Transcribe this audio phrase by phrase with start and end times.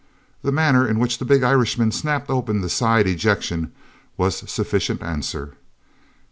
[0.41, 3.71] The manner in which the big Irishman snapped open the side ejection
[4.17, 5.53] was sufficient answer.